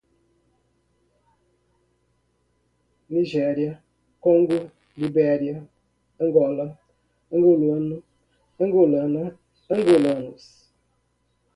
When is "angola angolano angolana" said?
6.23-9.23